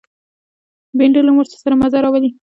بېنډۍ 0.97 1.21
له 1.25 1.31
مرچو 1.35 1.57
سره 1.63 1.75
مزه 1.81 1.99
راولي 2.03 2.29